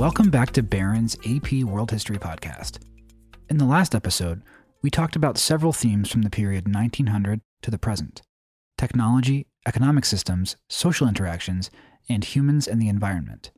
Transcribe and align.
Welcome 0.00 0.30
back 0.30 0.52
to 0.52 0.62
Barron's 0.62 1.14
AP 1.26 1.62
World 1.62 1.90
History 1.90 2.16
Podcast. 2.16 2.78
In 3.50 3.58
the 3.58 3.66
last 3.66 3.94
episode, 3.94 4.40
we 4.80 4.88
talked 4.88 5.14
about 5.14 5.36
several 5.36 5.74
themes 5.74 6.10
from 6.10 6.22
the 6.22 6.30
period 6.30 6.74
1900 6.74 7.42
to 7.60 7.70
the 7.70 7.76
present 7.76 8.22
technology, 8.78 9.46
economic 9.68 10.06
systems, 10.06 10.56
social 10.70 11.06
interactions, 11.06 11.70
and 12.08 12.24
humans 12.24 12.66
and 12.66 12.80
the 12.80 12.88
environment. 12.88 13.50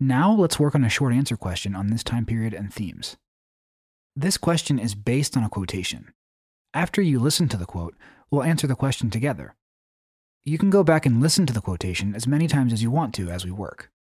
Now 0.00 0.32
let's 0.32 0.58
work 0.58 0.74
on 0.74 0.82
a 0.82 0.88
short 0.88 1.14
answer 1.14 1.36
question 1.36 1.76
on 1.76 1.86
this 1.86 2.02
time 2.02 2.26
period 2.26 2.52
and 2.52 2.74
themes. 2.74 3.16
This 4.16 4.36
question 4.36 4.80
is 4.80 4.96
based 4.96 5.36
on 5.36 5.44
a 5.44 5.48
quotation. 5.48 6.12
After 6.74 7.00
you 7.00 7.20
listen 7.20 7.46
to 7.50 7.56
the 7.56 7.64
quote, 7.64 7.94
we'll 8.28 8.42
answer 8.42 8.66
the 8.66 8.74
question 8.74 9.08
together. 9.08 9.54
You 10.42 10.58
can 10.58 10.70
go 10.70 10.82
back 10.82 11.06
and 11.06 11.22
listen 11.22 11.46
to 11.46 11.52
the 11.52 11.60
quotation 11.60 12.12
as 12.16 12.26
many 12.26 12.48
times 12.48 12.72
as 12.72 12.82
you 12.82 12.90
want 12.90 13.14
to 13.14 13.30
as 13.30 13.44
we 13.44 13.52
work. 13.52 13.92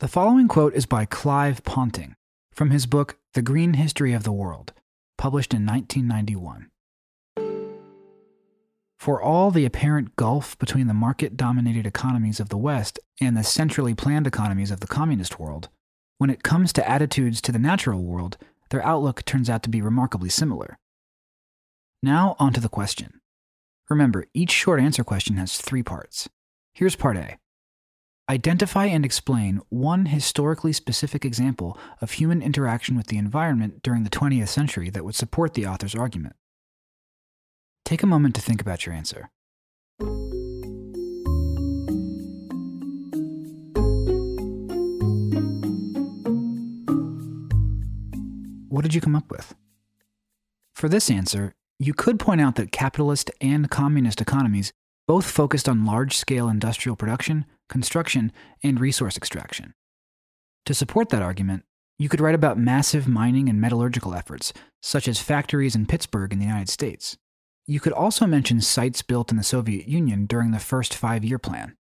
The 0.00 0.06
following 0.06 0.46
quote 0.46 0.74
is 0.74 0.86
by 0.86 1.06
Clive 1.06 1.64
Ponting 1.64 2.14
from 2.52 2.70
his 2.70 2.86
book 2.86 3.18
The 3.34 3.42
Green 3.42 3.74
History 3.74 4.12
of 4.12 4.22
the 4.22 4.30
World, 4.30 4.72
published 5.16 5.52
in 5.52 5.66
1991. 5.66 6.70
For 9.00 9.20
all 9.20 9.50
the 9.50 9.64
apparent 9.64 10.14
gulf 10.14 10.56
between 10.60 10.86
the 10.86 10.94
market 10.94 11.36
dominated 11.36 11.84
economies 11.84 12.38
of 12.38 12.48
the 12.48 12.56
West 12.56 13.00
and 13.20 13.36
the 13.36 13.42
centrally 13.42 13.92
planned 13.92 14.28
economies 14.28 14.70
of 14.70 14.78
the 14.78 14.86
communist 14.86 15.40
world, 15.40 15.68
when 16.18 16.30
it 16.30 16.44
comes 16.44 16.72
to 16.74 16.88
attitudes 16.88 17.40
to 17.40 17.50
the 17.50 17.58
natural 17.58 18.04
world, 18.04 18.36
their 18.70 18.86
outlook 18.86 19.24
turns 19.24 19.50
out 19.50 19.64
to 19.64 19.68
be 19.68 19.82
remarkably 19.82 20.28
similar. 20.28 20.78
Now, 22.04 22.36
on 22.38 22.52
to 22.52 22.60
the 22.60 22.68
question. 22.68 23.20
Remember, 23.90 24.26
each 24.32 24.52
short 24.52 24.78
answer 24.78 25.02
question 25.02 25.38
has 25.38 25.58
three 25.58 25.82
parts. 25.82 26.28
Here's 26.72 26.94
part 26.94 27.16
A 27.16 27.38
Identify 28.30 28.84
and 28.84 29.06
explain 29.06 29.62
one 29.70 30.04
historically 30.04 30.74
specific 30.74 31.24
example 31.24 31.78
of 32.02 32.12
human 32.12 32.42
interaction 32.42 32.94
with 32.94 33.06
the 33.06 33.16
environment 33.16 33.82
during 33.82 34.04
the 34.04 34.10
20th 34.10 34.48
century 34.48 34.90
that 34.90 35.02
would 35.02 35.14
support 35.14 35.54
the 35.54 35.66
author's 35.66 35.94
argument. 35.94 36.36
Take 37.86 38.02
a 38.02 38.06
moment 38.06 38.34
to 38.34 38.42
think 38.42 38.60
about 38.60 38.84
your 38.84 38.94
answer. 38.94 39.30
What 48.68 48.82
did 48.82 48.92
you 48.92 49.00
come 49.00 49.16
up 49.16 49.30
with? 49.30 49.54
For 50.74 50.90
this 50.90 51.10
answer, 51.10 51.54
you 51.78 51.94
could 51.94 52.18
point 52.18 52.42
out 52.42 52.56
that 52.56 52.72
capitalist 52.72 53.30
and 53.40 53.70
communist 53.70 54.20
economies 54.20 54.70
both 55.06 55.24
focused 55.24 55.66
on 55.66 55.86
large 55.86 56.14
scale 56.14 56.50
industrial 56.50 56.94
production, 56.94 57.46
construction, 57.68 58.32
and 58.62 58.80
resource 58.80 59.16
extraction. 59.16 59.74
To 60.66 60.74
support 60.74 61.08
that 61.10 61.22
argument, 61.22 61.64
you 61.98 62.08
could 62.08 62.20
write 62.20 62.34
about 62.34 62.58
massive 62.58 63.08
mining 63.08 63.48
and 63.48 63.60
metallurgical 63.60 64.14
efforts, 64.14 64.52
such 64.82 65.08
as 65.08 65.20
factories 65.20 65.74
in 65.74 65.86
Pittsburgh 65.86 66.32
in 66.32 66.38
the 66.38 66.46
United 66.46 66.68
States. 66.68 67.16
You 67.66 67.80
could 67.80 67.92
also 67.92 68.26
mention 68.26 68.60
sites 68.60 69.02
built 69.02 69.30
in 69.30 69.36
the 69.36 69.42
Soviet 69.42 69.88
Union 69.88 70.26
during 70.26 70.52
the 70.52 70.58
first 70.58 70.94
five 70.94 71.24
year 71.24 71.38
plan. 71.38 71.76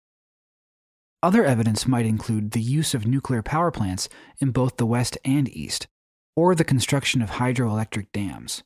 Other 1.24 1.46
evidence 1.46 1.88
might 1.88 2.06
include 2.06 2.52
the 2.52 2.62
use 2.62 2.94
of 2.94 3.08
nuclear 3.08 3.42
power 3.42 3.72
plants 3.72 4.10
in 4.40 4.52
both 4.52 4.78
the 4.78 4.86
West 4.86 5.18
and 5.24 5.50
East, 5.50 5.88
or 6.36 6.56
the 6.56 6.64
construction 6.64 7.22
of 7.22 7.32
hydroelectric 7.32 8.12
dams. 8.12 8.64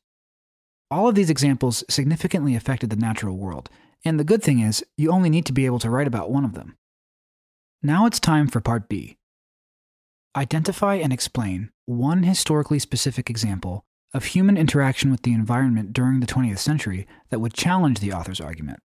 All 0.90 1.08
of 1.08 1.16
these 1.16 1.30
examples 1.30 1.84
significantly 1.90 2.56
affected 2.56 2.90
the 2.90 2.96
natural 2.98 3.38
world, 3.38 3.70
and 4.04 4.20
the 4.20 4.26
good 4.26 4.44
thing 4.44 4.60
is, 4.60 4.84
you 4.98 5.12
only 5.12 5.30
need 5.30 5.46
to 5.46 5.54
be 5.54 5.66
able 5.66 5.80
to 5.80 5.90
write 5.90 6.08
about 6.08 6.32
one 6.32 6.44
of 6.44 6.54
them. 6.54 6.78
Now 7.84 8.06
it's 8.06 8.20
time 8.20 8.48
for 8.48 8.62
part 8.62 8.88
B. 8.88 9.18
Identify 10.36 10.96
and 10.98 11.12
explain 11.12 11.72
one 11.88 12.22
historically 12.22 12.78
specific 12.78 13.28
example 13.28 13.86
of 14.14 14.24
human 14.24 14.56
interaction 14.56 15.10
with 15.10 15.24
the 15.24 15.34
environment 15.34 15.92
during 15.92 16.20
the 16.20 16.28
20th 16.28 16.60
century 16.60 17.08
that 17.32 17.40
would 17.40 17.56
challenge 17.56 18.00
the 18.00 18.14
author's 18.14 18.40
argument. 18.40 18.82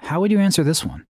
How 0.00 0.20
would 0.20 0.30
you 0.30 0.38
answer 0.38 0.62
this 0.62 0.84
one? 0.84 1.06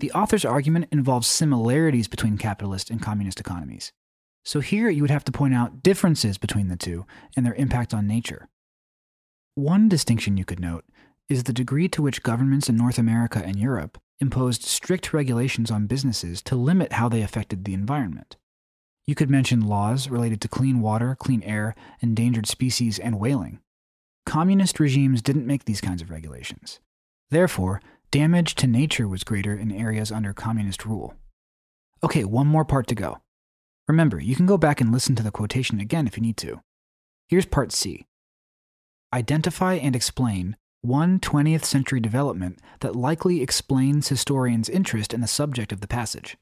The 0.00 0.12
author's 0.14 0.44
argument 0.44 0.88
involves 0.92 1.26
similarities 1.26 2.06
between 2.06 2.36
capitalist 2.36 2.90
and 2.90 3.00
communist 3.00 3.40
economies. 3.40 3.92
So 4.44 4.60
here 4.60 4.90
you 4.90 5.02
would 5.02 5.10
have 5.10 5.24
to 5.24 5.32
point 5.32 5.54
out 5.54 5.82
differences 5.82 6.38
between 6.38 6.68
the 6.68 6.76
two 6.76 7.06
and 7.36 7.46
their 7.46 7.54
impact 7.54 7.94
on 7.94 8.06
nature. 8.06 8.48
One 9.54 9.88
distinction 9.88 10.36
you 10.36 10.44
could 10.44 10.60
note 10.60 10.84
is 11.28 11.44
the 11.44 11.52
degree 11.52 11.88
to 11.88 12.02
which 12.02 12.22
governments 12.22 12.68
in 12.68 12.76
North 12.76 12.98
America 12.98 13.42
and 13.44 13.56
Europe 13.56 13.98
imposed 14.20 14.62
strict 14.62 15.12
regulations 15.12 15.70
on 15.70 15.86
businesses 15.86 16.42
to 16.42 16.56
limit 16.56 16.94
how 16.94 17.08
they 17.08 17.22
affected 17.22 17.64
the 17.64 17.74
environment. 17.74 18.36
You 19.04 19.14
could 19.14 19.30
mention 19.30 19.66
laws 19.66 20.08
related 20.08 20.40
to 20.42 20.48
clean 20.48 20.80
water, 20.80 21.16
clean 21.18 21.42
air, 21.42 21.74
endangered 22.00 22.46
species, 22.46 22.98
and 22.98 23.18
whaling. 23.18 23.58
Communist 24.24 24.78
regimes 24.78 25.22
didn't 25.22 25.46
make 25.46 25.64
these 25.64 25.80
kinds 25.80 26.02
of 26.02 26.10
regulations. 26.10 26.78
Therefore, 27.30 27.80
damage 28.10 28.54
to 28.56 28.66
nature 28.66 29.08
was 29.08 29.24
greater 29.24 29.56
in 29.56 29.72
areas 29.72 30.12
under 30.12 30.32
communist 30.32 30.86
rule. 30.86 31.14
Okay, 32.04 32.24
one 32.24 32.46
more 32.46 32.64
part 32.64 32.86
to 32.88 32.94
go. 32.94 33.18
Remember, 33.88 34.20
you 34.20 34.36
can 34.36 34.46
go 34.46 34.56
back 34.56 34.80
and 34.80 34.92
listen 34.92 35.14
to 35.16 35.22
the 35.22 35.30
quotation 35.30 35.80
again 35.80 36.06
if 36.06 36.16
you 36.16 36.22
need 36.22 36.36
to. 36.38 36.60
Here's 37.28 37.46
part 37.46 37.72
C 37.72 38.06
Identify 39.12 39.74
and 39.74 39.96
explain 39.96 40.56
one 40.82 41.20
20th 41.20 41.64
century 41.64 42.00
development 42.00 42.58
that 42.80 42.96
likely 42.96 43.42
explains 43.42 44.08
historians' 44.08 44.68
interest 44.68 45.12
in 45.12 45.20
the 45.20 45.26
subject 45.26 45.72
of 45.72 45.80
the 45.80 45.88
passage. 45.88 46.36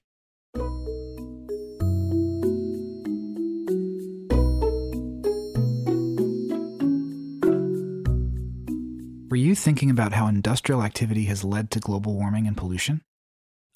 Were 9.30 9.36
you 9.36 9.54
thinking 9.54 9.90
about 9.90 10.12
how 10.12 10.26
industrial 10.26 10.82
activity 10.82 11.24
has 11.26 11.44
led 11.44 11.70
to 11.70 11.80
global 11.80 12.14
warming 12.14 12.46
and 12.46 12.56
pollution? 12.56 13.02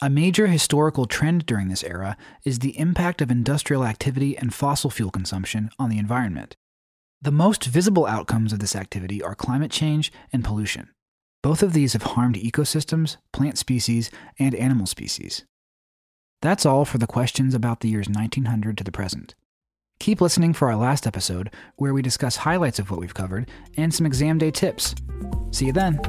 A 0.03 0.10
major 0.10 0.49
historical 0.49 1.06
trend 1.06 1.47
during 1.47 1.69
this 1.69 1.84
era 1.84 2.16
is 2.44 2.59
the 2.59 2.77
impact 2.78 3.22
of 3.22 3.31
industrial 3.31 3.84
activity 3.84 4.37
and 4.37 4.53
fossil 4.53 4.91
fuel 4.91 5.10
consumption 5.10 5.71
on 5.78 5.88
the 5.88 5.99
environment. 5.99 6.56
The 7.22 7.31
most 7.31 7.65
visible 7.65 8.04
outcomes 8.04 8.53
of 8.53 8.59
this 8.59 8.75
activity 8.75 9.22
are 9.22 9.37
climate 9.37 9.71
change 9.71 10.12
and 10.33 10.44
pollution. 10.44 10.91
Both 11.43 11.62
of 11.62 11.75
these 11.75 11.93
have 11.93 12.03
harmed 12.03 12.34
ecosystems, 12.34 13.19
plant 13.33 13.56
species, 13.56 14.10
and 14.38 14.54
animal 14.56 14.87
species. 14.87 15.44
That's 16.43 16.66
all 16.66 16.84
for 16.84 16.99
the 16.99 17.06
questions 17.06 17.54
about 17.54 17.81
the 17.81 17.88
years 17.88 18.09
1900 18.09 18.77
to 18.78 18.84
the 18.84 18.93
present. 18.93 19.34
Keep 20.00 20.21
listening 20.21 20.54
for 20.54 20.69
our 20.69 20.77
last 20.77 21.06
episode, 21.06 21.50
where 21.77 21.94
we 21.94 22.03
discuss 22.03 22.37
highlights 22.37 22.81
of 22.81 22.91
what 22.91 22.99
we've 22.99 23.15
covered 23.15 23.49
and 23.77 23.94
some 23.94 24.06
exam 24.06 24.38
day 24.38 24.50
tips. 24.50 24.94
See 25.53 25.66
you 25.66 25.72
then. 25.72 26.00